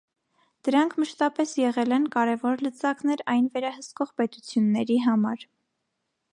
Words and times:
Դրանք 0.67 0.95
մշատպես 1.01 1.51
եղել 1.63 1.93
են 1.97 2.07
կարևոր 2.15 2.65
լծակներ 2.69 3.23
այն 3.35 3.47
վերահսկող 3.57 4.17
պետությունների 4.23 5.01
համար։ 5.09 5.49